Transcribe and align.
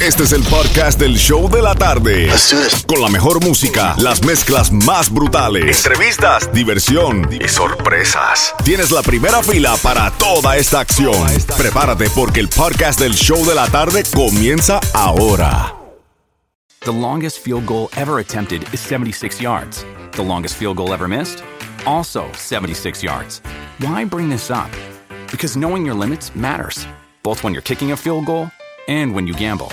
Este 0.00 0.22
es 0.22 0.32
el 0.32 0.44
podcast 0.44 1.00
del 1.00 1.16
show 1.16 1.50
de 1.50 1.60
la 1.60 1.74
tarde. 1.74 2.30
Con 2.86 3.02
la 3.02 3.08
mejor 3.08 3.44
música, 3.44 3.96
las 3.98 4.24
mezclas 4.24 4.70
más 4.70 5.12
brutales, 5.12 5.84
entrevistas, 5.84 6.52
diversión 6.52 7.28
y 7.32 7.48
sorpresas. 7.48 8.54
Tienes 8.64 8.92
la 8.92 9.02
primera 9.02 9.42
fila 9.42 9.76
para 9.82 10.12
toda 10.12 10.56
esta 10.56 10.78
acción. 10.78 11.26
Prepárate 11.56 12.08
porque 12.10 12.38
el 12.38 12.48
podcast 12.48 13.00
del 13.00 13.12
show 13.12 13.44
de 13.44 13.56
la 13.56 13.66
tarde 13.66 14.04
comienza 14.14 14.78
ahora. 14.94 15.74
The 16.84 16.92
longest 16.92 17.40
field 17.40 17.66
goal 17.66 17.88
ever 17.96 18.20
attempted 18.20 18.62
is 18.72 18.78
76 18.78 19.40
yards. 19.40 19.84
The 20.12 20.22
longest 20.22 20.54
field 20.54 20.76
goal 20.76 20.94
ever 20.94 21.08
missed? 21.08 21.42
Also 21.86 22.26
76 22.34 23.02
yards. 23.02 23.42
Why 23.80 24.04
bring 24.04 24.30
this 24.30 24.48
up? 24.48 24.70
Because 25.32 25.58
knowing 25.58 25.84
your 25.84 25.96
limits 25.96 26.36
matters, 26.36 26.86
both 27.24 27.42
when 27.42 27.52
you're 27.52 27.62
kicking 27.62 27.90
a 27.90 27.96
field 27.96 28.26
goal 28.26 28.48
and 28.86 29.12
when 29.12 29.26
you 29.26 29.34
gamble. 29.34 29.72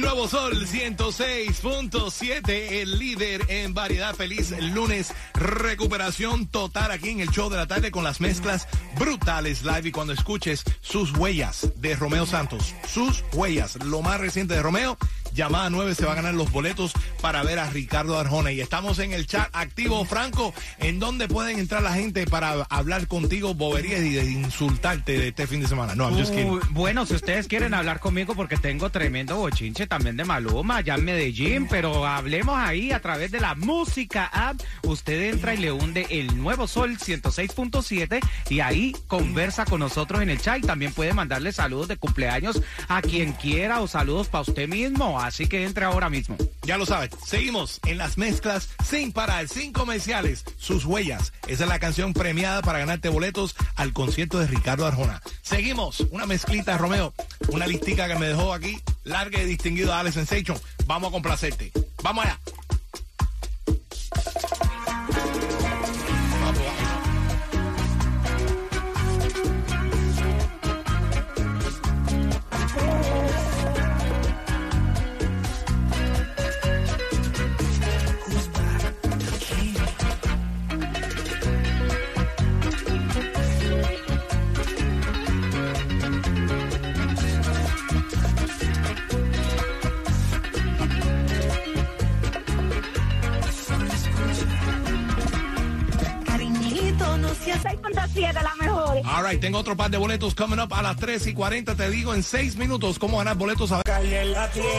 Nuevo 0.00 0.28
Sol 0.28 0.66
106.7, 0.66 2.48
el 2.48 2.98
líder 2.98 3.44
en 3.48 3.74
variedad. 3.74 4.14
Feliz 4.14 4.50
lunes, 4.72 5.12
recuperación 5.34 6.46
total 6.46 6.92
aquí 6.92 7.10
en 7.10 7.20
el 7.20 7.30
show 7.30 7.50
de 7.50 7.56
la 7.56 7.66
tarde 7.66 7.90
con 7.90 8.04
las 8.04 8.20
mezclas 8.20 8.68
brutales 8.98 9.62
live. 9.64 9.88
Y 9.88 9.92
cuando 9.92 10.12
escuches 10.12 10.62
sus 10.80 11.16
huellas 11.16 11.72
de 11.76 11.96
Romeo 11.96 12.26
Santos, 12.26 12.74
sus 12.86 13.24
huellas, 13.32 13.76
lo 13.84 14.02
más 14.02 14.20
reciente 14.20 14.54
de 14.54 14.62
Romeo, 14.62 14.96
llamada 15.34 15.70
9 15.70 15.94
se 15.94 16.04
va 16.04 16.12
a 16.12 16.16
ganar 16.16 16.34
los 16.34 16.50
boletos 16.50 16.92
para 17.20 17.42
ver 17.42 17.58
a 17.58 17.70
Ricardo 17.70 18.18
Arjona. 18.18 18.52
Y 18.52 18.60
estamos 18.60 18.98
en 18.98 19.12
el 19.12 19.26
chat 19.26 19.48
activo, 19.52 20.04
Franco, 20.04 20.54
en 20.78 20.98
donde 20.98 21.28
pueden 21.28 21.58
entrar 21.58 21.82
la 21.82 21.92
gente 21.92 22.26
para 22.26 22.66
hablar 22.70 23.06
contigo 23.08 23.54
boberías 23.54 24.00
y 24.00 24.14
de 24.14 24.24
insultarte 24.30 25.18
de 25.18 25.28
este 25.28 25.46
fin 25.46 25.60
de 25.60 25.68
semana. 25.68 25.94
No, 25.94 26.04
I'm 26.04 26.18
just 26.18 26.32
kidding. 26.32 26.60
Bueno, 26.70 27.06
si 27.06 27.14
ustedes 27.14 27.48
quieren 27.48 27.74
hablar 27.74 28.00
conmigo 28.00 28.34
porque 28.34 28.56
tengo 28.56 28.90
tremendo 28.90 29.36
bochinche 29.36 29.86
también 29.86 30.16
de 30.16 30.24
Maluma 30.24 30.76
allá 30.76 30.94
en 30.94 31.04
Medellín, 31.04 31.68
pero 31.68 32.06
hablemos 32.06 32.56
ahí 32.56 32.92
a 32.92 33.00
través 33.00 33.30
de 33.30 33.40
la 33.40 33.54
música 33.54 34.26
app. 34.26 34.60
Usted 34.82 35.30
entra 35.30 35.54
y 35.54 35.58
le 35.58 35.72
hunde 35.72 36.06
el 36.10 36.36
nuevo 36.38 36.66
Sol 36.66 36.98
106.7 36.98 38.20
y 38.48 38.60
ahí 38.60 38.94
conversa 39.06 39.64
con 39.64 39.80
nosotros 39.80 40.22
en 40.22 40.30
el 40.30 40.40
chat 40.40 40.58
y 40.58 40.62
también 40.62 40.92
puede 40.92 41.12
mandarle 41.12 41.52
saludos 41.52 41.88
de 41.88 41.96
cumpleaños 41.96 42.62
a 42.88 43.02
quien 43.02 43.32
quiera 43.32 43.80
o 43.80 43.88
saludos 43.88 44.28
para 44.28 44.42
usted 44.42 44.68
mismo. 44.68 45.17
Así 45.20 45.46
que 45.46 45.64
entre 45.64 45.84
ahora 45.84 46.10
mismo. 46.10 46.36
Ya 46.62 46.76
lo 46.76 46.86
sabes, 46.86 47.10
seguimos 47.24 47.80
en 47.86 47.98
las 47.98 48.18
mezclas 48.18 48.68
sin 48.84 49.12
parar, 49.12 49.48
sin 49.48 49.72
comerciales, 49.72 50.44
sus 50.58 50.84
huellas. 50.84 51.32
Esa 51.46 51.64
es 51.64 51.68
la 51.68 51.78
canción 51.78 52.12
premiada 52.12 52.62
para 52.62 52.78
ganarte 52.78 53.08
boletos 53.08 53.54
al 53.76 53.92
concierto 53.92 54.38
de 54.38 54.46
Ricardo 54.46 54.86
Arjona. 54.86 55.22
Seguimos, 55.42 56.00
una 56.10 56.26
mezclita, 56.26 56.76
Romeo, 56.76 57.14
una 57.48 57.66
listica 57.66 58.08
que 58.08 58.16
me 58.16 58.28
dejó 58.28 58.52
aquí, 58.52 58.80
larga 59.04 59.40
y 59.40 59.46
distinguido 59.46 59.94
Alex 59.94 60.14
Sensation. 60.14 60.58
Vamos 60.86 61.08
a 61.08 61.12
complacerte. 61.12 61.72
Vamos 62.02 62.24
allá. 62.24 62.38
107, 98.06 98.40
la 98.42 98.54
mejor. 98.56 98.96
All 99.04 99.24
right, 99.28 99.40
tengo 99.40 99.58
otro 99.58 99.76
par 99.76 99.90
de 99.90 99.98
boletos 99.98 100.34
coming 100.34 100.58
up 100.58 100.72
a 100.72 100.82
las 100.82 100.96
3 100.96 101.26
y 101.26 101.34
40. 101.34 101.74
Te 101.74 101.90
digo 101.90 102.14
en 102.14 102.22
6 102.22 102.56
minutos 102.56 102.98
cómo 102.98 103.18
ganar 103.18 103.36
boletos 103.36 103.72
a... 103.72 103.82
Calle 103.82 104.22
en 104.22 104.32
la 104.32 104.50
tienda. 104.50 104.72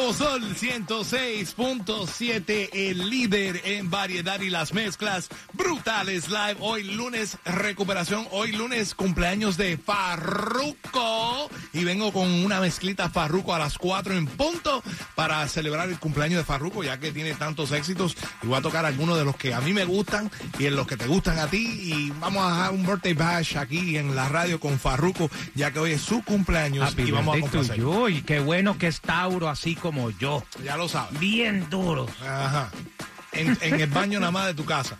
Nuevo 0.00 0.14
Sol 0.14 0.42
106.7, 0.54 2.70
el 2.72 3.10
líder 3.10 3.60
en 3.64 3.90
variedad 3.90 4.40
y 4.40 4.48
las 4.48 4.72
mezclas 4.72 5.28
brutales 5.52 6.28
live. 6.28 6.56
Hoy 6.60 6.84
lunes 6.84 7.38
recuperación, 7.44 8.28
hoy 8.30 8.52
lunes 8.52 8.94
cumpleaños 8.94 9.56
de 9.56 9.76
Farruko. 9.76 11.50
Y 11.72 11.82
vengo 11.84 12.12
con 12.12 12.30
una 12.30 12.60
mezclita 12.60 13.08
Farruko 13.10 13.54
a 13.54 13.58
las 13.58 13.78
4 13.78 14.14
en 14.14 14.26
punto 14.26 14.82
para 15.14 15.46
celebrar 15.48 15.88
el 15.88 15.98
cumpleaños 15.98 16.38
de 16.38 16.44
Farruko, 16.44 16.82
ya 16.82 16.98
que 16.98 17.12
tiene 17.12 17.34
tantos 17.34 17.70
éxitos. 17.72 18.16
Y 18.42 18.46
voy 18.46 18.56
a 18.56 18.62
tocar 18.62 18.86
algunos 18.86 19.18
de 19.18 19.24
los 19.24 19.36
que 19.36 19.54
a 19.54 19.60
mí 19.60 19.72
me 19.72 19.84
gustan 19.84 20.30
y 20.58 20.66
en 20.66 20.74
los 20.76 20.86
que 20.86 20.96
te 20.96 21.06
gustan 21.06 21.38
a 21.38 21.46
ti. 21.48 21.80
Y 21.82 22.10
vamos 22.20 22.42
a 22.42 22.64
hacer 22.64 22.74
un 22.74 22.86
birthday 22.86 23.14
bash 23.14 23.58
aquí 23.58 23.98
en 23.98 24.16
la 24.16 24.28
radio 24.28 24.60
con 24.60 24.78
Farruko, 24.78 25.30
ya 25.54 25.72
que 25.72 25.78
hoy 25.78 25.92
es 25.92 26.00
su 26.00 26.22
cumpleaños. 26.22 26.92
Happy 26.92 27.02
y 27.02 27.10
vamos 27.10 27.36
a 27.36 27.40
complacer. 27.40 27.78
Y 28.08 28.22
qué 28.22 28.40
bueno 28.40 28.78
que 28.78 28.86
es 28.86 29.00
Tauro 29.00 29.48
así 29.48 29.74
como 29.74 29.89
yo. 30.18 30.42
Ya 30.64 30.76
lo 30.76 30.88
sabes. 30.88 31.18
Bien 31.18 31.68
duro. 31.70 32.06
Ajá. 32.22 32.70
En, 33.32 33.56
en 33.60 33.80
el 33.80 33.88
baño 33.90 34.18
nada 34.18 34.32
más 34.32 34.46
de 34.46 34.54
tu 34.54 34.64
casa. 34.64 34.96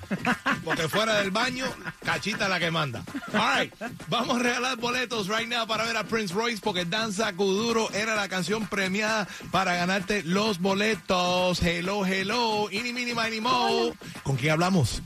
Porque 0.64 0.88
fuera 0.88 1.14
del 1.14 1.32
baño, 1.32 1.66
cachita 2.04 2.48
la 2.48 2.60
que 2.60 2.70
manda. 2.70 3.02
All 3.32 3.60
right. 3.60 3.74
Vamos 4.08 4.38
a 4.38 4.42
regalar 4.42 4.76
boletos 4.76 5.26
right 5.26 5.48
now 5.48 5.66
para 5.66 5.84
ver 5.84 5.96
a 5.96 6.04
Prince 6.04 6.32
Royce 6.32 6.60
porque 6.62 6.84
Danza 6.84 7.32
Kuduro 7.32 7.90
era 7.92 8.14
la 8.14 8.28
canción 8.28 8.68
premiada 8.68 9.26
para 9.50 9.75
ganarte 9.75 10.22
los 10.22 10.60
boletos. 10.60 11.60
Hello, 11.60 12.06
hello. 12.06 12.69
Ini, 12.70 12.93
mini, 12.93 13.14
mini, 13.14 13.40
mo. 13.40 13.93
¿Con 14.22 14.36
quién 14.36 14.52
hablamos? 14.52 15.02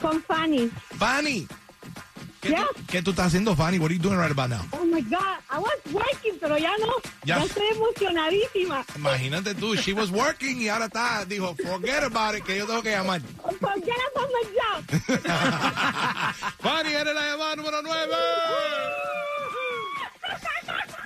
Con 0.00 0.20
Fanny. 0.24 0.68
Fanny. 0.98 1.46
¿Qué, 2.42 2.48
tú, 2.50 2.56
Yes. 2.56 2.66
qué 2.88 3.02
tú 3.02 3.10
estás 3.10 3.26
haciendo, 3.28 3.54
Fanny? 3.54 3.78
What 3.78 3.90
are 3.90 3.94
you 3.96 4.02
doing 4.02 4.18
right 4.18 4.30
about 4.32 4.50
now? 4.50 4.66
Oh 4.72 4.84
my 4.84 5.00
God, 5.00 5.38
I 5.48 5.58
was 5.58 5.78
working, 5.92 6.36
pero 6.40 6.58
ya 6.58 6.72
no. 6.80 6.92
Ya. 7.24 7.38
Ya, 7.38 7.44
estoy 7.44 7.66
emocionadísima. 7.72 8.84
Imagínate 8.96 9.54
tú, 9.54 9.76
she 9.76 9.92
was 9.92 10.10
working 10.10 10.60
y 10.60 10.68
ahora 10.68 10.86
está, 10.86 11.24
dijo, 11.24 11.54
forget 11.64 12.02
about 12.02 12.34
it, 12.36 12.42
que 12.44 12.58
yo 12.58 12.66
tengo 12.66 12.82
que 12.82 12.90
llamar. 12.90 13.20
Forget 13.60 13.96
about 14.14 14.28
my 14.32 14.42
job. 14.58 14.84
Fanny, 16.60 16.92
eres 16.94 17.14
la 17.14 17.26
llamada 17.30 17.56
número 17.56 17.80
9. 17.80 18.14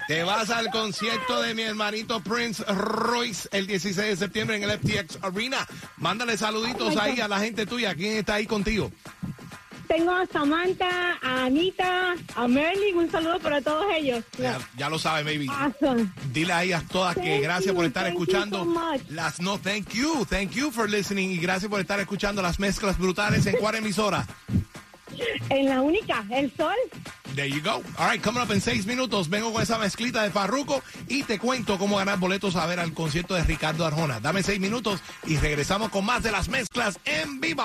Te 0.09 0.23
vas 0.23 0.51
al 0.51 0.71
concierto 0.71 1.43
de 1.43 1.53
mi 1.53 1.63
hermanito 1.63 2.21
Prince 2.21 2.63
Royce 2.69 3.49
el 3.51 3.67
16 3.67 3.97
de 4.11 4.17
septiembre 4.17 4.57
en 4.57 4.63
el 4.63 4.79
FTX 4.79 5.19
Arena. 5.21 5.67
Mándale 5.97 6.37
saluditos 6.39 6.95
Oh 6.95 7.01
ahí 7.01 7.17
God. 7.17 7.23
a 7.25 7.29
la 7.29 7.41
gente 7.41 7.67
tuya. 7.67 7.93
¿Quién 7.97 8.19
está 8.19 8.35
ahí 8.35 8.47
contigo? 8.47 8.93
Tengo 9.97 10.13
a 10.13 10.27
Samantha, 10.27 11.19
a 11.23 11.45
Anita, 11.45 12.15
a 12.35 12.49
Merlin. 12.49 12.97
Un 12.97 13.11
saludo 13.11 13.39
para 13.41 13.63
todos 13.63 13.87
ellos. 13.95 14.23
Ya, 14.39 14.59
ya 14.77 14.91
lo 14.91 14.99
sabe, 14.99 15.23
baby. 15.23 15.49
Awesome. 15.49 16.13
Dile 16.33 16.53
ahí 16.53 16.73
a 16.73 16.83
todas 16.83 17.15
que 17.17 17.41
gracias 17.41 17.75
por 17.75 17.85
estar 17.85 18.05
thank 18.05 18.15
you 18.15 18.23
escuchando 18.23 18.59
so 18.59 18.65
much. 18.67 19.01
las 19.09 19.41
no 19.41 19.59
thank 19.59 19.89
you, 19.95 20.27
thank 20.29 20.51
you 20.51 20.71
for 20.71 20.89
listening 20.89 21.31
y 21.31 21.39
gracias 21.39 21.71
por 21.71 21.81
estar 21.81 21.99
escuchando 21.99 22.43
las 22.43 22.59
mezclas 22.59 22.99
brutales 22.99 23.47
en 23.47 23.57
cuál 23.57 23.77
emisora. 23.77 24.27
En 25.49 25.67
la 25.67 25.81
única, 25.81 26.25
El 26.31 26.55
Sol. 26.57 26.75
There 27.35 27.49
you 27.49 27.63
go. 27.63 27.83
All 27.97 28.11
right, 28.11 28.23
coming 28.23 28.43
up 28.43 28.51
en 28.53 28.61
seis 28.61 28.85
minutos 28.85 29.31
vengo 29.31 29.51
con 29.51 29.63
esa 29.63 29.79
mezclita 29.79 30.23
de 30.23 30.31
Farruco 30.31 30.83
y 31.09 31.23
te 31.23 31.39
cuento 31.39 31.79
cómo 31.79 31.97
ganar 31.97 32.19
boletos 32.19 32.57
a 32.57 32.67
ver 32.67 32.81
al 32.81 32.93
concierto 32.93 33.35
de 33.35 33.43
Ricardo 33.45 33.87
Arjona. 33.87 34.21
Dame 34.21 34.43
seis 34.43 34.61
minutos 34.61 35.01
y 35.27 35.37
regresamos 35.37 35.89
con 35.89 36.05
más 36.05 36.23
de 36.23 36.33
las 36.33 36.49
mezclas 36.49 36.99
en 37.07 37.41
vivo. 37.41 37.65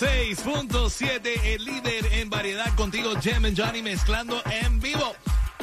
106.7, 0.00 1.40
el 1.44 1.62
líder 1.66 2.06
en 2.14 2.30
variedad 2.30 2.74
contigo, 2.74 3.12
Jem 3.20 3.44
and 3.44 3.60
Johnny 3.60 3.82
mezclando 3.82 4.42
en 4.46 4.80
vivo 4.80 5.14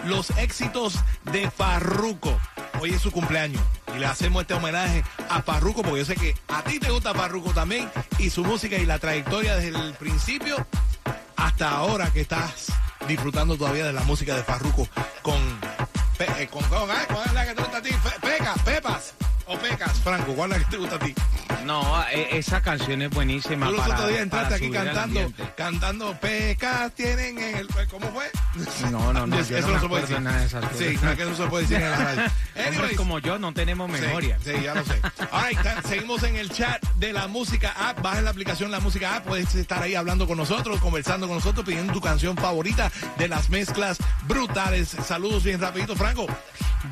los 0.05 0.29
éxitos 0.37 0.93
de 1.31 1.49
Farruco. 1.49 2.39
Hoy 2.79 2.91
es 2.91 3.01
su 3.01 3.11
cumpleaños 3.11 3.59
y 3.95 3.97
le 3.99 4.05
hacemos 4.05 4.43
este 4.43 4.53
homenaje 4.53 5.03
a 5.27 5.41
Farruco 5.41 5.81
porque 5.81 6.01
yo 6.01 6.05
sé 6.05 6.15
que 6.15 6.35
a 6.49 6.61
ti 6.61 6.77
te 6.79 6.91
gusta 6.91 7.15
Farruco 7.15 7.51
también 7.51 7.89
y 8.19 8.29
su 8.29 8.43
música 8.43 8.75
y 8.77 8.85
la 8.85 8.99
trayectoria 8.99 9.55
desde 9.55 9.75
el 9.79 9.93
principio 9.95 10.67
hasta 11.35 11.71
ahora 11.71 12.11
que 12.11 12.21
estás 12.21 12.67
disfrutando 13.07 13.57
todavía 13.57 13.87
de 13.87 13.93
la 13.93 14.03
música 14.03 14.35
de 14.35 14.43
Farruco 14.43 14.87
con 15.23 15.41
eh, 16.19 16.47
con, 16.51 16.63
con- 16.65 16.91
ah, 16.91 17.05
¿cuál 17.07 17.25
es 17.25 17.33
la 17.33 17.45
que 17.47 17.55
te 17.55 17.61
gusta 17.63 17.77
a 17.77 17.81
ti? 17.81 17.89
Pecas, 18.21 18.61
Pepas 18.61 19.13
o 19.47 19.57
Pecas, 19.57 19.93
Franco, 20.03 20.33
¿cuál 20.33 20.51
es 20.51 20.59
la 20.59 20.63
que 20.63 20.69
te 20.71 20.77
gusta 20.77 20.95
a 20.97 20.99
ti? 20.99 21.15
No, 21.65 22.03
e- 22.11 22.37
esa 22.37 22.61
canción 22.61 23.01
es 23.01 23.09
buenísima. 23.09 23.67
Tú 23.67 23.73
los 23.73 23.85
otros 23.87 24.07
días 24.09 24.21
entraste 24.21 24.55
aquí 24.55 24.69
cantando, 24.71 25.33
cantando 25.55 26.13
pecas 26.19 26.93
tienen 26.93 27.37
en 27.39 27.57
el... 27.57 27.67
¿Cómo 27.89 28.07
fue? 28.11 28.25
No, 28.91 29.11
no, 29.13 29.27
no, 29.27 29.39
Eso 29.39 29.67
no 29.67 29.79
se 29.79 29.87
puede 29.87 30.01
decir. 30.03 30.21
nada 30.21 30.39
de 30.39 30.45
esas 30.45 30.63
cosas. 30.65 30.77
Sí, 30.77 30.97
no, 31.01 31.15
que 31.15 31.25
no 31.25 31.35
se 31.35 31.47
puede 31.47 31.63
decir 31.63 31.77
en 31.81 31.89
la 31.91 31.97
radio. 31.97 32.21
Anyways, 32.67 32.97
como 32.97 33.19
yo 33.19 33.37
no 33.37 33.53
tenemos 33.53 33.89
memoria. 33.89 34.37
Sí, 34.43 34.51
ya 34.63 34.75
lo 34.75 34.83
sé. 34.85 34.99
All 35.31 35.47
right, 35.49 35.59
seguimos 35.85 36.23
en 36.23 36.35
el 36.37 36.49
chat 36.49 36.81
de 36.95 37.13
la 37.13 37.27
música 37.27 37.73
app. 37.77 38.01
Baja 38.01 38.21
la 38.21 38.29
aplicación 38.29 38.71
La 38.71 38.79
Música 38.79 39.15
App. 39.17 39.25
Puedes 39.25 39.53
estar 39.55 39.81
ahí 39.83 39.95
hablando 39.95 40.27
con 40.27 40.37
nosotros, 40.37 40.79
conversando 40.79 41.27
con 41.27 41.37
nosotros, 41.37 41.65
pidiendo 41.65 41.93
tu 41.93 42.01
canción 42.01 42.37
favorita 42.37 42.91
de 43.17 43.27
las 43.27 43.49
mezclas 43.49 43.97
brutales. 44.27 44.89
Saludos 45.05 45.43
bien 45.43 45.59
rapidito, 45.59 45.95
Franco. 45.95 46.27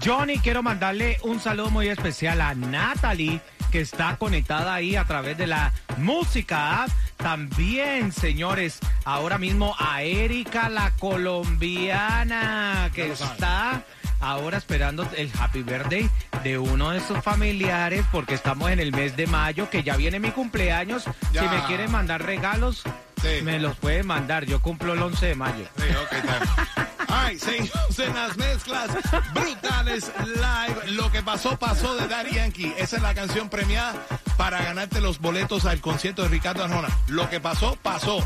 Johnny, 0.04 0.40
quiero 0.40 0.62
mandarle 0.64 1.20
un 1.24 1.40
saludo 1.40 1.70
muy 1.70 1.88
especial 1.88 2.42
a 2.42 2.54
Natalie, 2.56 3.40
que 3.76 3.82
está 3.82 4.16
conectada 4.16 4.74
ahí 4.74 4.96
a 4.96 5.04
través 5.04 5.38
de 5.38 5.48
la 5.48 5.74
música 5.98 6.84
app. 6.84 6.90
También, 7.18 8.14
señores, 8.14 8.80
ahora 9.04 9.38
mismo 9.38 9.76
a 9.78 10.02
Erika, 10.02 10.70
la 10.70 10.92
colombiana, 10.92 12.90
que 12.94 13.12
está 13.12 13.84
ahora 14.22 14.60
esperando 14.60 15.06
el 15.18 15.30
happy 15.38 15.64
birthday 15.64 16.10
de 16.42 16.58
uno 16.58 16.92
de 16.92 17.02
sus 17.02 17.20
familiares, 17.22 18.06
porque 18.14 18.36
estamos 18.36 18.72
en 18.72 18.80
el 18.80 18.94
mes 18.94 19.18
de 19.18 19.28
mayo, 19.28 19.70
que 19.70 19.84
ya 19.84 19.98
viene 19.98 20.22
mi 20.22 20.32
cumpleaños. 20.32 21.04
Ya. 21.34 21.42
Si 21.42 21.48
me 21.50 21.62
quieren 21.66 21.92
mandar 21.92 22.24
regalos, 22.24 22.82
Sí. 23.22 23.42
me 23.44 23.60
los 23.60 23.76
pueden 23.76 24.08
mandar. 24.08 24.46
Yo 24.46 24.62
cumplo 24.62 24.94
el 24.94 25.02
11 25.02 25.26
de 25.26 25.36
mayo. 25.36 25.66
Sí, 25.76 25.84
ok, 26.02 26.14
right, 27.08 27.40
seguimos 27.40 28.00
en 28.00 28.14
las 28.14 28.38
mezclas 28.38 28.90
brutales 29.34 30.12
live. 30.26 30.92
Lo 30.92 31.12
que 31.12 31.22
pasó, 31.22 31.58
pasó 31.58 31.96
de 31.96 32.08
Daddy 32.08 32.36
Yankee. 32.36 32.74
Esa 32.78 32.98
es 32.98 33.02
la 33.02 33.14
canción 33.14 33.50
premiada 33.50 33.94
para 34.38 34.62
ganarte 34.64 35.02
los 35.02 35.20
boletos 35.20 35.66
al 35.66 35.82
concierto 35.82 36.24
de 36.24 36.30
Ricardo 36.30 36.64
Arjona. 36.64 36.90
Lo 37.08 37.30
que 37.30 37.40
pasó, 37.40 37.78
pasó. 37.82 38.26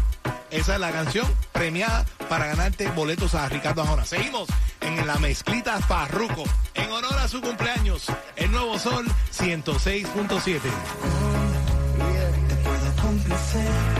Esa 0.51 0.73
es 0.75 0.79
la 0.79 0.91
canción 0.91 1.27
premiada 1.51 2.05
para 2.27 2.47
ganarte 2.47 2.89
boletos 2.89 3.35
a 3.35 3.47
Ricardo 3.49 3.81
Arjona. 3.83 4.05
Seguimos 4.05 4.49
en 4.81 5.05
la 5.05 5.17
mezclita 5.17 5.79
Farruco. 5.79 6.43
En 6.73 6.91
honor 6.91 7.17
a 7.19 7.27
su 7.27 7.41
cumpleaños, 7.41 8.07
el 8.35 8.51
Nuevo 8.51 8.79
Sol 8.79 9.05
106.7. 9.31 10.59
Te 12.47 12.55
puedo 12.55 13.98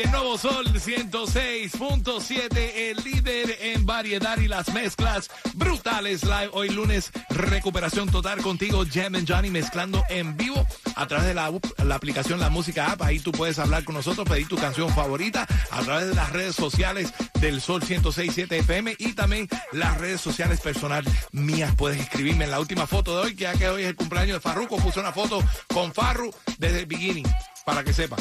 el 0.00 0.10
nuevo 0.10 0.38
Sol 0.38 0.66
106.7, 0.66 2.56
el 2.56 2.96
líder 3.04 3.58
en 3.60 3.84
variedad 3.84 4.38
y 4.38 4.48
las 4.48 4.72
mezclas 4.72 5.28
brutales 5.54 6.22
live. 6.22 6.50
Hoy 6.52 6.70
lunes, 6.70 7.10
recuperación 7.28 8.08
total 8.08 8.40
contigo, 8.40 8.84
Jam 8.90 9.16
and 9.16 9.30
Johnny, 9.30 9.50
mezclando 9.50 10.02
en 10.08 10.36
vivo 10.36 10.66
a 10.94 11.06
través 11.06 11.26
de 11.26 11.34
la, 11.34 11.52
aplicación 11.94 12.40
La 12.40 12.48
Música 12.48 12.92
App. 12.92 13.02
Ahí 13.02 13.18
tú 13.18 13.32
puedes 13.32 13.58
hablar 13.58 13.84
con 13.84 13.94
nosotros, 13.94 14.26
pedir 14.26 14.48
tu 14.48 14.56
canción 14.56 14.88
favorita 14.94 15.46
a 15.70 15.82
través 15.82 16.08
de 16.08 16.14
las 16.14 16.30
redes 16.30 16.54
sociales 16.54 17.12
del 17.40 17.60
Sol 17.60 17.82
106.7 17.82 18.52
FM 18.60 18.96
y 18.98 19.12
también 19.12 19.48
las 19.72 19.98
redes 19.98 20.20
sociales 20.20 20.60
personales 20.60 21.12
mías. 21.32 21.74
Puedes 21.76 22.00
escribirme 22.00 22.44
en 22.44 22.50
la 22.50 22.60
última 22.60 22.86
foto 22.86 23.16
de 23.16 23.26
hoy, 23.26 23.36
que 23.36 23.44
ya 23.44 23.52
que 23.54 23.68
hoy 23.68 23.82
es 23.82 23.88
el 23.88 23.96
cumpleaños 23.96 24.36
de 24.36 24.40
Farruko, 24.40 24.78
puse 24.78 25.00
una 25.00 25.12
foto 25.12 25.42
con 25.66 25.92
Farru 25.92 26.32
desde 26.58 26.80
el 26.80 26.86
beginning, 26.86 27.26
para 27.64 27.84
que 27.84 27.92
sepa. 27.92 28.16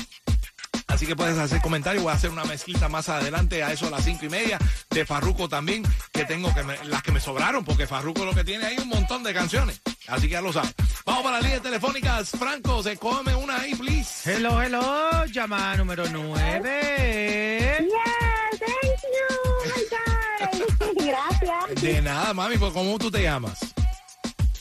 Así 0.92 1.06
que 1.08 1.16
puedes 1.16 1.38
hacer 1.38 1.62
comentarios. 1.62 2.04
Voy 2.04 2.12
a 2.12 2.16
hacer 2.16 2.30
una 2.30 2.44
mezclita 2.46 2.90
más 2.90 3.08
adelante, 3.10 3.64
a 3.64 3.72
eso 3.72 3.88
a 3.88 3.90
las 3.92 4.04
cinco 4.04 4.26
y 4.26 4.30
media, 4.30 4.60
de 4.90 5.06
Farruko 5.06 5.48
también, 5.50 5.84
que 6.12 6.26
tengo 6.26 6.54
que 6.54 6.64
me- 6.64 6.84
las 6.86 7.02
que 7.02 7.12
me 7.12 7.20
sobraron, 7.20 7.64
porque 7.64 7.88
Farruko 7.88 8.26
lo 8.26 8.34
que 8.34 8.44
tiene 8.44 8.66
ahí 8.66 8.78
un 8.78 8.90
montón 8.90 9.24
de 9.24 9.34
canciones. 9.34 9.82
Así 10.08 10.24
que 10.28 10.34
ya 10.34 10.42
lo 10.42 10.52
sabes. 10.52 10.74
Vamos 11.06 11.24
para 11.24 11.38
las 11.38 11.44
líneas 11.44 11.62
telefónicas. 11.62 12.30
Franco, 12.32 12.84
se 12.84 12.98
come 12.98 13.34
una 13.36 13.62
ahí, 13.62 13.74
please. 13.76 14.32
Hello, 14.36 14.62
hello, 14.62 15.26
llamada 15.26 15.78
número 15.78 16.04
9. 16.10 17.78
Yes, 17.80 18.60
thank 18.60 19.02
you, 19.16 19.30
my 19.66 19.82
God. 19.90 21.06
Gracias. 21.06 21.82
De 21.82 22.02
nada, 22.02 22.34
mami, 22.34 22.58
pues 22.58 22.74
¿cómo 22.74 22.98
tú 23.00 23.10
te 23.10 23.24
llamas? 23.24 23.60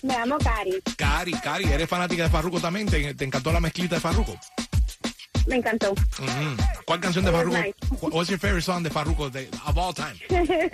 Me 0.03 0.15
llamo 0.17 0.39
Cari. 0.39 0.81
Cari, 0.97 1.33
Cari, 1.33 1.65
¿eres 1.65 1.89
fanática 1.89 2.23
de 2.23 2.31
Farruko 2.31 2.61
también? 2.61 2.87
¿Te, 2.89 3.15
te 3.15 3.25
encantó 3.25 3.53
la 3.53 3.61
mezclita 3.61 3.97
de 3.97 4.01
Farruko? 4.01 4.39
Me 5.51 5.57
encantó. 5.57 5.91
Ujú. 5.93 6.57
¿Cuál 6.85 7.01
canción 7.01 7.25
de 7.25 7.33
Farruko? 7.33 7.59
nice. 7.59 7.75
What's 8.01 8.31
your 8.31 8.39
favorite 8.39 8.63
song 8.65 8.83
de 8.85 8.91
Farruko 8.91 9.31
de, 9.31 9.49
of 9.67 9.77
all 9.77 9.93
time? 9.93 10.15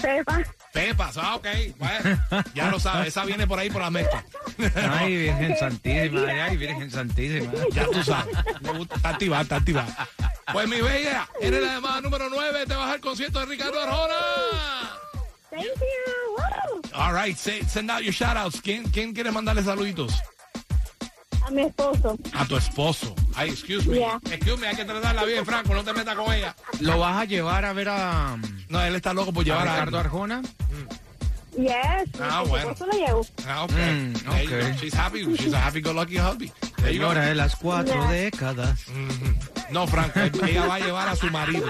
Sepa. 0.00 0.42
Pepas, 0.72 1.16
ah, 1.16 1.36
ok. 1.36 1.46
Bueno, 1.78 2.18
ya 2.54 2.70
lo 2.70 2.80
sabes, 2.80 3.08
esa 3.08 3.24
viene 3.24 3.46
por 3.46 3.58
ahí 3.58 3.70
por 3.70 3.82
la 3.82 3.90
mezcla. 3.90 4.24
Ay, 4.98 5.16
Virgen 5.16 5.56
Santísima, 5.60 6.20
ay, 6.44 6.56
Virgen 6.56 6.90
Santísima. 6.90 7.52
Ya 7.72 7.84
tú 7.86 8.02
sabes. 8.02 8.36
Me 8.62 8.72
gusta. 8.72 8.96
Está 8.96 9.08
activada, 9.10 9.42
está 9.42 9.56
activada. 9.56 10.08
Pues 10.52 10.68
mi 10.68 10.80
bella, 10.80 11.28
eres 11.40 11.62
la 11.62 11.74
llamada 11.74 12.00
número 12.00 12.28
9. 12.28 12.66
Te 12.66 12.74
vas 12.74 12.90
al 12.90 13.00
concierto 13.00 13.38
de 13.40 13.46
Ricardo 13.46 13.80
Arjona. 13.80 14.14
Thank 15.50 15.62
you. 15.64 15.70
Woo. 16.36 16.82
All 16.94 17.14
right, 17.14 17.36
say- 17.36 17.62
send 17.68 17.90
out 17.90 18.02
your 18.02 18.12
shoutouts. 18.12 18.60
¿Quién, 18.60 18.84
¿Quién 18.90 19.14
quiere 19.14 19.30
mandarle 19.30 19.62
saluditos? 19.62 20.12
A 21.46 21.50
mi 21.50 21.62
esposo. 21.62 22.18
A 22.34 22.44
tu 22.44 22.56
esposo. 22.56 23.14
Ay, 23.34 23.50
excuse 23.50 23.86
me. 23.88 23.96
Yeah. 23.98 24.18
Excuse 24.30 24.56
me, 24.58 24.66
hay 24.66 24.76
que 24.76 24.84
tratarla 24.84 25.24
bien, 25.24 25.46
Franco. 25.46 25.74
No 25.74 25.84
te 25.84 25.92
metas 25.92 26.16
con 26.16 26.32
ella. 26.32 26.56
¿Lo 26.80 26.98
vas 26.98 27.16
a 27.18 27.24
llevar 27.24 27.64
a 27.64 27.72
ver 27.72 27.88
a, 27.88 28.36
No, 28.68 28.82
él 28.82 28.94
está 28.96 29.12
loco 29.14 29.32
por 29.32 29.44
llevar 29.44 29.68
a 29.68 29.72
Ricardo 29.74 29.98
Arjona? 29.98 30.42
Yes. 31.56 32.10
Ah, 32.20 32.42
bueno. 32.46 32.68
supuesto 32.74 32.86
lo 32.86 32.92
llevo. 33.06 33.26
Ah, 33.48 33.64
ok. 33.64 33.70
Mm, 33.72 34.12
There 34.12 34.44
you 34.44 34.56
ok. 34.56 34.62
go. 34.74 34.78
She's 34.80 34.94
happy. 34.94 35.24
She's 35.36 35.54
a 35.54 35.58
happy-go-lucky 35.60 36.18
hubby. 36.18 36.52
There 36.76 36.92
you 36.92 37.00
go. 37.00 37.08
Señora 37.08 37.26
de 37.26 37.34
las 37.34 37.56
cuatro 37.56 37.94
Yeah. 37.94 38.10
décadas. 38.10 38.84
No, 39.70 39.86
Franco, 39.86 40.20
ella 40.44 40.66
va 40.66 40.74
a 40.74 40.78
llevar 40.80 41.08
a 41.08 41.16
su 41.16 41.30
marido. 41.30 41.66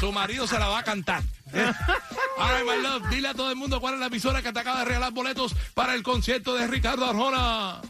Su 0.00 0.12
marido 0.12 0.46
se 0.46 0.58
la 0.58 0.68
va 0.68 0.80
a 0.80 0.82
cantar. 0.82 1.22
All 1.54 2.50
right, 2.52 2.66
my 2.66 2.82
love, 2.82 3.08
dile 3.08 3.28
a 3.28 3.34
todo 3.34 3.50
el 3.50 3.56
mundo 3.56 3.80
cuál 3.80 3.94
es 3.94 4.00
la 4.00 4.06
emisora 4.06 4.42
que 4.42 4.52
te 4.52 4.60
acaba 4.60 4.80
de 4.80 4.84
regalar 4.84 5.12
boletos 5.12 5.54
para 5.74 5.94
el 5.94 6.02
concierto 6.02 6.54
de 6.54 6.66
Ricardo 6.66 7.06
Arjona. 7.06 7.80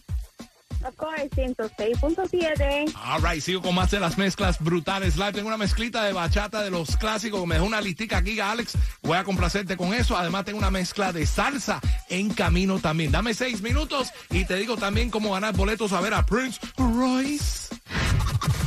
Of 0.84 0.96
course, 0.96 1.28
106.7. 1.30 2.94
All 3.04 3.22
right, 3.22 3.40
sigo 3.40 3.62
con 3.62 3.74
más 3.74 3.90
de 3.90 4.00
las 4.00 4.18
mezclas 4.18 4.58
brutales 4.58 5.16
live. 5.16 5.32
Tengo 5.32 5.48
una 5.48 5.56
mezclita 5.56 6.04
de 6.04 6.12
bachata 6.12 6.62
de 6.62 6.70
los 6.70 6.96
clásicos. 6.96 7.46
Me 7.46 7.56
dejó 7.56 7.66
una 7.66 7.80
listica 7.80 8.18
aquí, 8.18 8.38
Alex. 8.40 8.76
Voy 9.02 9.16
a 9.16 9.24
complacerte 9.24 9.76
con 9.76 9.94
eso. 9.94 10.16
Además, 10.16 10.44
tengo 10.44 10.58
una 10.58 10.70
mezcla 10.70 11.12
de 11.12 11.26
salsa 11.26 11.80
en 12.08 12.30
camino 12.30 12.78
también. 12.78 13.12
Dame 13.12 13.34
seis 13.34 13.62
minutos 13.62 14.10
y 14.30 14.44
te 14.44 14.56
digo 14.56 14.76
también 14.76 15.10
cómo 15.10 15.32
ganar 15.32 15.54
boletos 15.54 15.92
a 15.92 16.00
ver 16.00 16.14
a 16.14 16.24
Prince 16.24 16.60
Royce. 16.76 17.74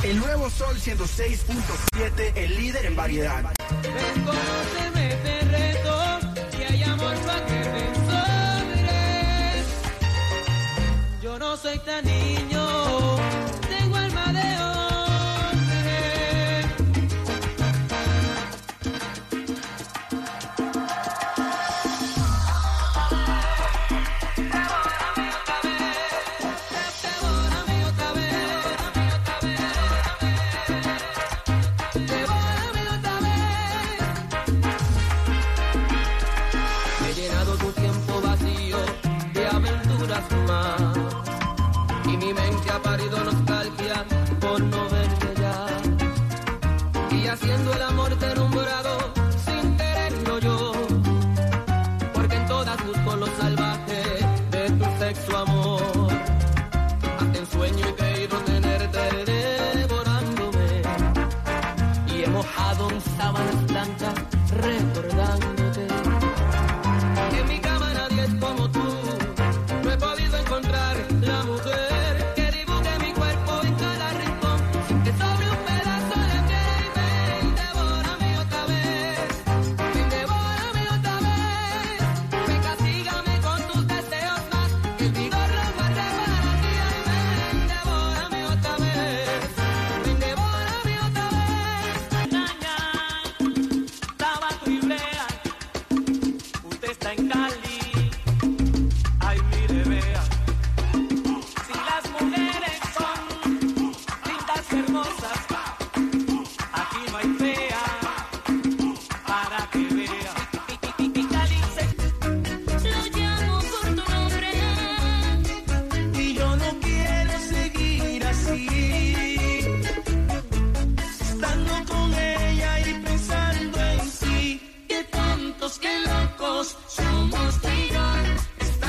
El 0.02 0.18
nuevo 0.18 0.48
Sol 0.48 0.76
106.7, 0.76 2.32
el 2.34 2.56
líder 2.56 2.86
en 2.86 2.96
variedad. 2.96 3.44
No 11.50 11.56
soy 11.56 11.78
tan 11.80 12.04
niño, 12.04 12.49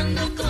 Cuando 0.02 0.41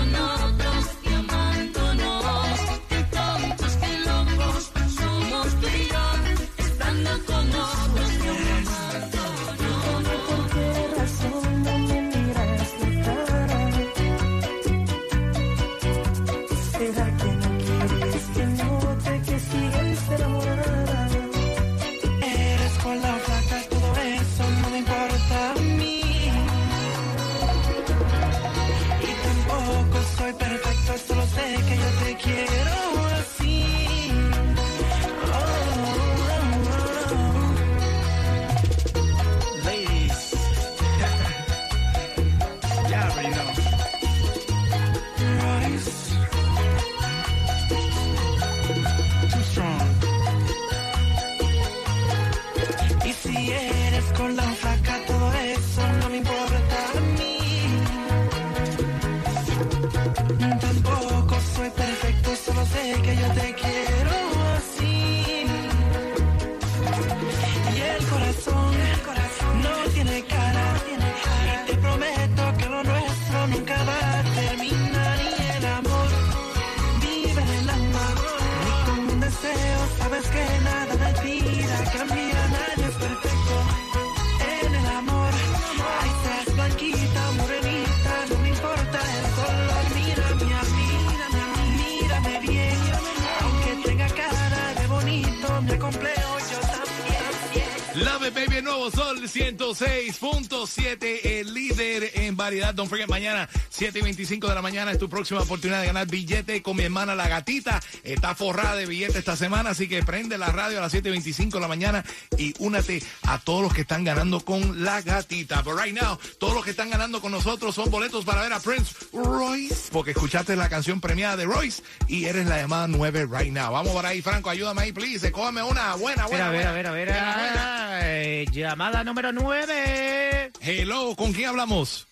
baby, 98.48 98.58
el 98.58 98.71
nuevo 98.82 98.90
sol 98.98 99.22
106.7, 99.22 101.20
el 101.24 101.54
líder 101.54 102.12
en 102.16 102.36
variedad. 102.36 102.74
Don't 102.74 102.90
forget, 102.90 103.08
mañana, 103.08 103.48
7 103.70 104.00
y 104.00 104.02
25 104.02 104.48
de 104.48 104.56
la 104.56 104.62
mañana, 104.64 104.92
es 104.92 104.98
tu 104.98 105.08
próxima 105.08 105.42
oportunidad 105.42 105.82
de 105.82 105.88
ganar 105.88 106.08
billete 106.08 106.64
con 106.64 106.78
mi 106.78 106.84
hermana 106.84 107.14
La 107.14 107.28
Gatita. 107.28 107.80
Está 108.04 108.34
forrada 108.34 108.76
de 108.76 108.88
billetes 108.88 109.18
esta 109.18 109.36
semana, 109.36 109.70
así 109.72 109.88
que 109.88 110.02
prende 110.04 110.38
la 110.40 110.48
radio 110.48 110.80
a 110.80 110.82
las 110.82 110.92
7 110.92 111.10
y 111.10 111.12
25 111.12 111.58
de 111.58 111.62
la 111.62 111.68
mañana 111.68 112.04
y 112.38 112.54
únate 112.58 113.04
a 113.28 113.38
todos 113.40 113.62
los 113.62 113.72
que 113.74 113.82
están 113.82 114.04
ganando 114.04 114.40
con 114.44 114.84
La 114.84 115.02
Gatita. 115.02 115.62
But 115.62 115.78
right 115.80 115.94
now, 116.00 116.18
todos 116.40 116.56
los 116.56 116.64
que 116.66 116.72
están 116.72 116.90
ganando 116.90 117.22
con 117.22 117.32
nosotros 117.32 117.76
son 117.76 117.92
boletos 117.92 118.26
para 118.26 118.42
ver 118.42 118.54
a 118.54 118.60
Prince 118.60 118.96
Royce, 119.14 119.90
porque 119.92 120.12
escuchaste 120.12 120.56
la 120.56 120.70
canción 120.70 121.00
premiada 121.02 121.38
de 121.38 121.46
Royce 121.46 121.84
y 122.08 122.26
eres 122.26 122.48
la 122.48 122.58
llamada 122.58 122.88
9 122.88 123.28
right 123.32 123.52
now. 123.54 123.72
Vamos 123.72 123.92
por 123.94 124.06
ahí, 124.08 124.22
Franco, 124.24 124.50
ayúdame 124.50 124.82
ahí, 124.84 124.92
please. 124.92 125.32
Cógeme 125.32 125.62
una 125.62 125.94
buena, 125.96 126.26
buena. 126.28 126.48
A 126.48 126.52
ver, 126.52 126.68
a 126.68 126.72
buena. 126.72 126.72
ver, 126.72 126.88
a 126.88 126.92
ver, 126.92 127.08
Buena, 127.12 127.36
buena. 127.36 128.00
eh, 128.10 128.46
llamada 128.72 129.04
número 129.04 129.34
9. 129.34 130.52
Hello, 130.62 131.14
¿con 131.18 131.34
quién 131.34 131.50
hablamos? 131.50 132.08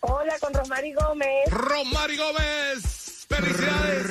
Hola, 0.00 0.36
con 0.40 0.52
Rosmary 0.52 0.92
Gómez. 0.94 1.48
Romari 1.48 2.16
Gómez. 2.16 3.26
Felicidades. 3.28 4.04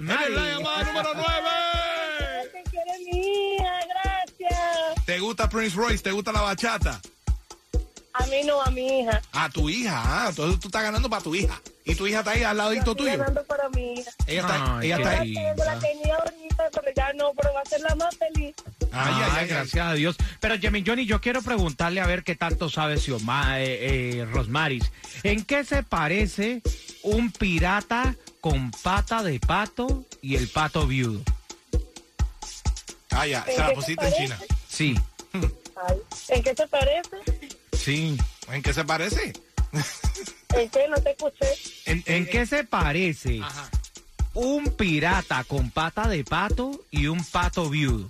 la 0.00 0.46
llamada 0.48 0.82
número 0.84 1.10
9. 1.14 1.28
Te 2.52 2.62
quiere 2.70 2.98
mi 3.04 3.54
hija, 3.54 3.72
gracias. 3.88 5.04
¿Te 5.06 5.20
gusta 5.20 5.48
Prince 5.48 5.76
Royce? 5.76 6.02
¿Te 6.02 6.10
gusta 6.10 6.32
la 6.32 6.40
bachata? 6.40 7.00
A 8.14 8.26
mí 8.26 8.42
no, 8.44 8.60
a 8.60 8.70
mi 8.72 9.00
hija. 9.02 9.22
A 9.30 9.48
tu 9.48 9.70
hija. 9.70 10.02
Ah, 10.04 10.26
entonces 10.30 10.58
tú 10.58 10.66
estás 10.66 10.82
ganando 10.82 11.08
para 11.08 11.22
tu 11.22 11.32
hija. 11.36 11.62
Y 11.84 11.94
tu 11.94 12.08
hija 12.08 12.18
está 12.18 12.32
ahí 12.32 12.42
al 12.42 12.56
ladito 12.56 12.90
Estoy 12.90 13.06
tuyo. 13.06 13.18
ganando 13.18 13.44
para 13.44 13.68
mi 13.68 13.92
hija. 13.92 14.10
Ella 14.26 14.40
está, 14.40 14.78
Ay, 14.78 14.86
ella 14.86 14.96
está 14.96 15.20
ahí. 15.20 15.34
la 15.34 15.78
tenía 15.78 16.16
ahorita, 16.16 16.70
pero 16.72 16.92
ya 16.96 17.12
no, 17.12 17.32
pero 17.36 17.54
va 17.54 17.60
a 17.60 17.64
ser 17.66 17.80
la 17.80 17.94
más 17.94 18.16
feliz. 18.16 18.56
Ay, 18.92 19.14
ay, 19.14 19.30
ay, 19.36 19.46
gracias 19.48 19.86
a 19.86 19.94
Dios. 19.94 20.16
Pero 20.40 20.58
Jimmy 20.58 20.82
Johnny, 20.86 21.06
yo 21.06 21.20
quiero 21.20 21.42
preguntarle 21.42 22.00
a 22.00 22.06
ver 22.06 22.24
qué 22.24 22.34
tanto 22.34 22.68
sabe 22.68 22.98
Xioma, 22.98 23.60
eh, 23.60 24.18
eh, 24.18 24.24
Rosmaris. 24.26 24.90
¿En 25.22 25.44
qué 25.44 25.64
se 25.64 25.82
parece 25.82 26.62
un 27.02 27.30
pirata 27.30 28.16
con 28.40 28.70
pata 28.70 29.22
de 29.22 29.38
pato 29.40 30.04
y 30.22 30.36
el 30.36 30.48
pato 30.48 30.86
viudo? 30.86 31.20
Ah, 33.10 33.26
ya, 33.26 33.44
se 33.44 33.54
¿En 33.54 33.58
la 33.60 33.72
pusiste 33.74 34.06
en? 34.06 34.14
China. 34.14 34.38
Sí, 34.68 34.96
Ay, 35.32 35.96
¿En 36.28 36.42
qué 36.42 36.54
se 36.56 36.66
parece? 36.68 37.16
sí. 37.72 38.16
¿En 38.50 38.62
qué 38.62 38.72
se 38.72 38.84
parece? 38.84 39.32
¿En 40.54 40.68
qué? 40.70 40.88
No 40.88 40.96
te 41.00 41.10
escuché. 41.10 41.46
¿En, 41.86 42.02
¿En 42.06 42.26
qué 42.26 42.44
se 42.46 42.64
parece 42.64 43.40
Ajá. 43.40 43.68
un 44.34 44.64
pirata 44.76 45.44
con 45.44 45.70
pata 45.70 46.08
de 46.08 46.24
pato 46.24 46.84
y 46.90 47.06
un 47.06 47.24
pato 47.24 47.70
viudo? 47.70 48.08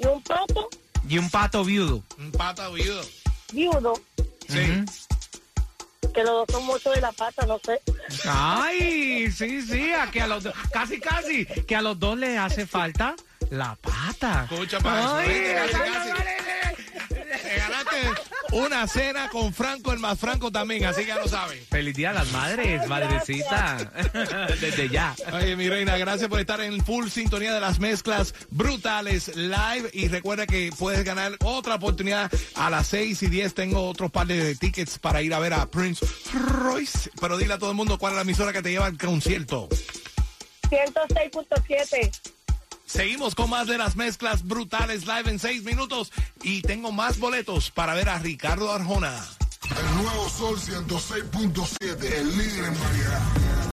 ¿Y 0.00 0.06
un 0.06 0.22
pato? 0.22 0.68
Y 1.08 1.18
un 1.18 1.30
pato 1.30 1.64
viudo. 1.64 2.02
Un 2.18 2.32
pata 2.32 2.68
viudo. 2.70 3.02
Viudo. 3.52 4.00
Sí. 4.48 4.84
Que 6.14 6.24
los 6.24 6.32
dos 6.32 6.46
son 6.50 6.66
mucho 6.66 6.90
de 6.90 7.00
la 7.00 7.12
pata, 7.12 7.46
no 7.46 7.60
sé. 7.64 7.80
Ay, 8.26 9.30
sí, 9.30 9.62
sí, 9.62 9.92
a 9.92 10.10
que 10.10 10.22
a 10.22 10.26
los 10.26 10.44
dos, 10.44 10.54
casi, 10.72 10.98
casi, 10.98 11.46
que 11.46 11.76
a 11.76 11.82
los 11.82 11.98
dos 12.00 12.18
les 12.18 12.38
hace 12.38 12.66
falta 12.66 13.14
la 13.50 13.76
pata. 13.76 14.48
Escucha 14.50 14.80
para 14.80 15.00
eso. 15.00 15.16
Ay, 15.16 15.28
ay, 15.28 15.70
ay, 16.64 16.74
Te 17.08 17.56
ganaste 17.56 18.29
una 18.52 18.86
cena 18.86 19.28
con 19.28 19.52
Franco, 19.52 19.92
el 19.92 19.98
más 19.98 20.18
Franco 20.18 20.50
también, 20.50 20.84
así 20.84 21.02
que 21.02 21.08
ya 21.08 21.16
lo 21.16 21.28
sabes. 21.28 21.66
Feliz 21.68 21.94
día 21.94 22.10
a 22.10 22.12
las 22.12 22.30
madres, 22.32 22.86
madrecita. 22.88 23.92
Desde 24.60 24.88
ya. 24.88 25.14
Oye, 25.32 25.56
mi 25.56 25.68
reina, 25.68 25.96
gracias 25.96 26.28
por 26.28 26.40
estar 26.40 26.60
en 26.60 26.84
full 26.84 27.08
sintonía 27.08 27.54
de 27.54 27.60
las 27.60 27.80
mezclas 27.80 28.34
brutales 28.50 29.34
live. 29.36 29.90
Y 29.92 30.08
recuerda 30.08 30.46
que 30.46 30.70
puedes 30.78 31.04
ganar 31.04 31.36
otra 31.44 31.76
oportunidad 31.76 32.30
a 32.54 32.70
las 32.70 32.88
6 32.88 33.22
y 33.22 33.26
10. 33.26 33.54
Tengo 33.54 33.88
otros 33.88 34.10
par 34.10 34.26
de 34.26 34.54
tickets 34.56 34.98
para 34.98 35.22
ir 35.22 35.34
a 35.34 35.38
ver 35.38 35.54
a 35.54 35.70
Prince 35.70 36.04
Royce. 36.32 37.10
Pero 37.20 37.36
dile 37.36 37.54
a 37.54 37.58
todo 37.58 37.70
el 37.70 37.76
mundo 37.76 37.98
cuál 37.98 38.12
es 38.12 38.16
la 38.16 38.22
emisora 38.22 38.52
que 38.52 38.62
te 38.62 38.70
lleva 38.70 38.86
al 38.86 38.98
concierto. 38.98 39.68
106.7. 40.70 42.39
Seguimos 42.90 43.36
con 43.36 43.48
más 43.48 43.68
de 43.68 43.78
las 43.78 43.94
mezclas 43.94 44.42
brutales 44.42 45.06
live 45.06 45.30
en 45.30 45.38
6 45.38 45.62
minutos. 45.62 46.10
Y 46.42 46.60
tengo 46.62 46.90
más 46.90 47.20
boletos 47.20 47.70
para 47.70 47.94
ver 47.94 48.08
a 48.08 48.18
Ricardo 48.18 48.72
Arjona. 48.72 49.14
El 49.62 50.02
nuevo 50.02 50.28
Sol 50.28 50.58
106.7, 50.58 52.02
el 52.02 52.36
líder 52.36 52.64
en 52.64 52.80
variedad. 52.80 53.59